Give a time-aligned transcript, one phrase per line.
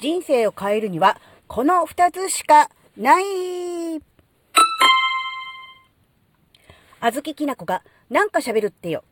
[0.00, 4.00] 人生を変えるには、この二つしかない
[7.00, 9.04] あずききなこがなんか喋るってよ。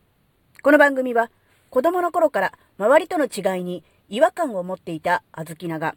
[0.62, 1.30] この番組は、
[1.69, 5.95] 子供の頃から周りとの違いに違和感を持っていたあずきなが、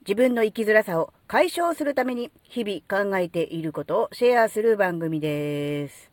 [0.00, 6.10] 自分の生きづらさを解消するために日々考えていることをシェアする番組です。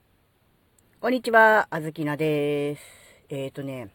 [1.01, 2.83] こんにちは、あずきなです。
[3.29, 3.89] えっ、ー、とね、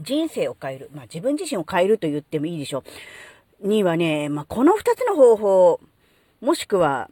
[0.00, 0.90] 人生を変える。
[0.94, 2.84] まあ自分自身を変えると言ってもいいでしょ
[3.62, 3.68] う。
[3.68, 5.80] にはね、まあこの二つの方法、
[6.40, 7.08] もしくは、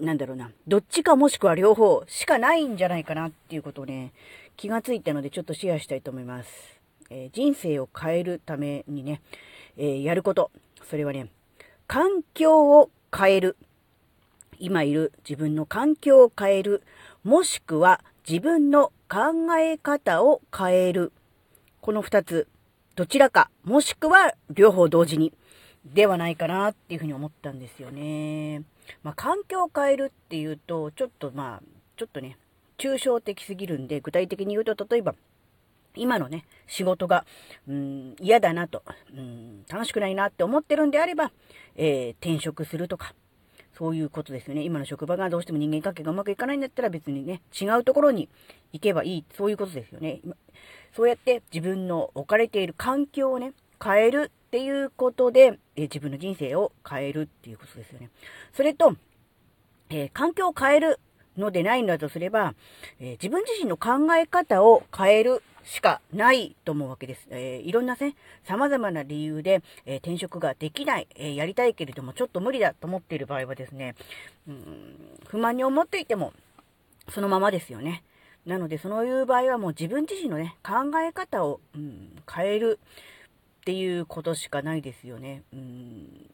[0.00, 4.12] なんだろうな、どっちかもしくは両方しかないんじゃないかなっていうことをね、
[4.56, 6.80] 気がついたのでちょっとシェアしたいと思います。
[7.08, 9.22] えー、人生を変えるためにね、
[9.76, 10.50] えー、やること。
[10.88, 11.28] それはね、
[11.86, 13.56] 環境を変える。
[14.58, 16.82] 今いる自分の環境を変える。
[17.24, 21.12] もしくは自分の考え方を変える。
[21.80, 22.46] この二つ、
[22.94, 25.32] どちらか、もしくは両方同時に、
[25.84, 28.62] ではないかなっていうふうに思ったんですよね。
[29.02, 31.62] まあ、環境を変えるっていうと、ちょっとまあ、
[31.96, 32.36] ちょっとね、
[32.76, 35.14] 抽象的すぎるんで、具体的に言うと、例えば、
[35.96, 37.24] 今のね、仕事が、
[37.66, 38.82] うん、嫌だなと、
[39.14, 41.32] うん、楽しくないなって思ってるんであれば、
[41.76, 43.14] えー、転職するとか、
[43.80, 44.62] そういうことですよね。
[44.62, 48.28] 今の職場がどうしても人間関係がうまくいかないんだったら別にね、違うところに
[48.74, 49.24] 行けばいい。
[49.34, 50.20] そういうことですよね。
[50.94, 58.10] そうやって自分の置かれている環境をね、変えるっていうことで、え自分の人生を変えるっていうことですよね。
[58.52, 58.94] それと、
[59.88, 61.00] えー、環境を変える
[61.40, 62.54] のでないんだとすれば、
[63.00, 67.26] えー、自分自身の考え方を変えるしかないと思うわけです。
[67.30, 68.14] えー、いろんなね、
[68.44, 73.94] 様々な理由で、えー、転職ができない、えー、やりたいけれどもちょっと無理だと思っている場合はですね、
[74.48, 74.96] うん、
[75.26, 76.32] 不満に思っていても、
[77.08, 78.02] そのままですよね。
[78.46, 82.78] なので、そういう場合はもう自分自身のね、考え方を、うん、変える
[83.60, 85.42] っていうことしかないですよね。
[85.52, 86.29] うん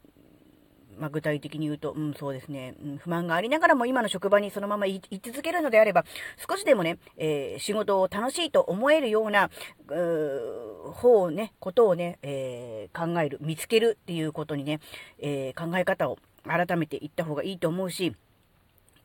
[0.98, 6.04] まあ、具体的に言うと、うん、そうですね、うん、不満がありながらも今の職場にそのまま居続けるのであれば、
[6.48, 9.50] 少しでもね、えー、仕事を楽しいと思えるような、
[9.88, 14.80] う方をね、ことをね、えー、考える、見つけるっていうことにね、
[15.18, 18.14] えー、考え方を改めていった方がいいと思うし、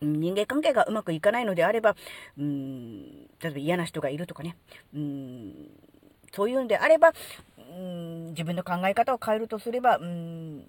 [0.01, 1.95] 人間関係がうまくいかないのであれば、
[2.37, 3.01] うん、
[3.39, 4.57] 例えば嫌な人がいるとかね、
[4.95, 5.53] うん、
[6.33, 7.13] そういうんであれば、
[7.57, 10.63] うん、自分の考え方を変えるとすれば、うん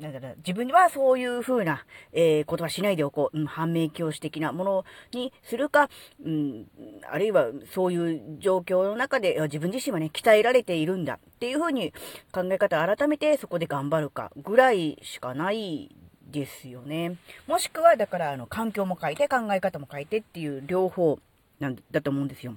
[0.00, 3.38] なんだろう、自分はそういう風な、えー、ことはしないでおこう。
[3.38, 5.88] うん、反面教師的なものにするか、
[6.24, 6.66] うん、
[7.10, 11.92] あるいはそういう状況の中で自分自身はね、鍛えられているんだっていう風に
[12.32, 15.94] 考え方改めてそこで頑張るかぐらいしかない
[16.30, 17.16] ですよね。
[17.46, 21.18] もしくは、だから、あの、環境も変えて考え方も変えてっていう両方
[21.60, 22.56] なんだと思うんですよ。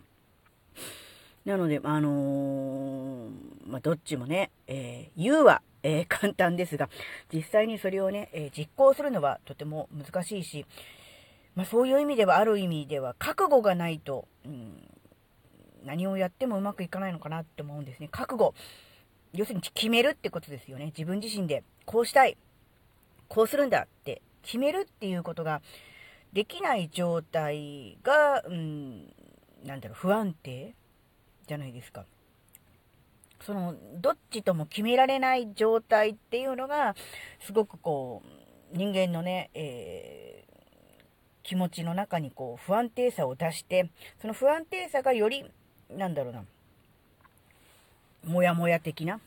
[1.46, 3.30] なので、あのー、
[3.68, 6.90] まあ、どっちもね、えー、言うは、えー、簡単ですが、
[7.34, 10.66] 実際にそれをね、え実行するのはとても難しいし、
[11.56, 14.90] まあ、そういう意味では、ある意味では、覚悟がないと、うん、
[15.86, 18.10] 何をやってもうまくいかないのかなって思うんですね。
[18.12, 18.54] 覚悟。
[19.34, 20.86] 要するに決めるってことですよね。
[20.86, 22.38] 自分自身で、こうしたい。
[23.28, 25.62] こうするんだって決めるっていうことが
[26.34, 29.14] できない状態が、うん、
[29.64, 30.74] なんだろう、不安定
[31.48, 32.06] じゃないですか。
[33.42, 36.96] その、どっちとも決められない状態っていうのが、
[37.40, 38.22] すごくこ
[38.74, 40.60] う、人間のね、えー、
[41.44, 43.90] 気持ちの中にこう、不安定さを出して、
[44.22, 45.46] その不安定さがより、
[45.90, 46.44] なんだろうな、
[48.26, 49.20] もやもや的な、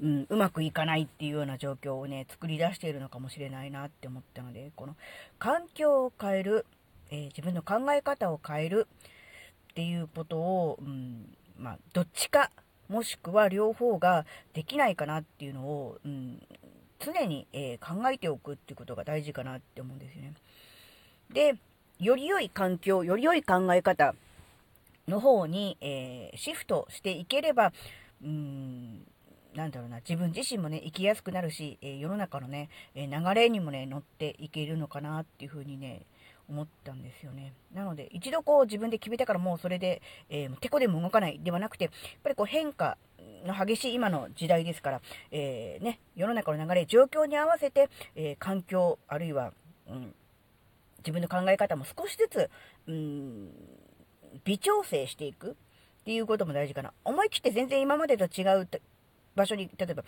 [0.00, 4.96] うん、うまくいかないっていうような状況をね、作り出しているのかもしれないなって思ったので、この
[5.38, 6.66] 環境を変える、
[7.10, 8.88] えー、自分の考え方を変える
[9.70, 12.50] っていうことを、うん、まあ、どっちか、
[12.88, 16.42] もしくは両方ができないかなっていうのを、うん、
[16.98, 20.34] 常に、えー、考えておくっていうことが大事かなって思うんですよね。
[21.32, 21.56] で、
[21.98, 24.14] より良い環境、より良い考え方
[25.08, 27.72] の方に、えー、シフトしていければ、
[28.22, 29.06] うん、
[29.54, 36.02] なんだろうな、自分自身もね、生きやすくなるし、えー、世の中のね、え流れにもね、乗っていけるのかなっていうふうにね、
[36.52, 37.54] 思ったんですよね。
[37.74, 42.98] なので、一度こう自分で決めたからもうそれで、えー、てこでも動かないではなくて、やっぱりこう変化
[43.46, 45.00] の激しい今の時代ですから、
[45.30, 49.52] えー、ね、世の中の流れ、状況に合わせて、えー、環境、あるいは、
[49.88, 50.14] うん、
[50.98, 52.50] 自分の考え方も少しずつ、
[52.86, 53.50] うん、
[54.44, 55.54] 微調整していくっ
[56.04, 56.92] ていうことも大事かな。
[57.04, 58.68] 思い切って全然今までと違う
[59.34, 60.04] 場所に、例えば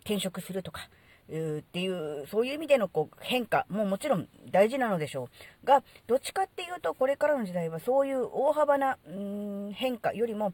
[0.00, 0.88] 転職するとか、
[1.28, 5.28] っていう、そういう意味でのこう変化ももちろん大事なのでしょ
[5.62, 5.66] う。
[5.66, 10.52] が、どっちかっていうと、これからの時代はそういう大幅な、うん変化よりも、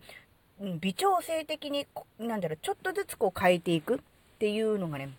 [0.81, 1.87] 微調整的に、
[2.19, 4.01] なんだろう、ちょっとずつこう変えていく。
[4.39, 5.11] っていうのがね、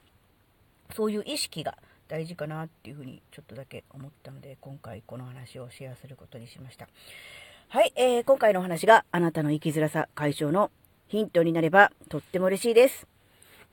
[0.95, 6.87] そういう意識が大事かなっていうふうにちょっとだけ思ったので、今回この話をシェアすることにしました。
[7.67, 10.71] はい、えー、今回のお話があなたの生きづらさ解消の
[11.09, 13.08] ヒントになればとっても嬉しいです。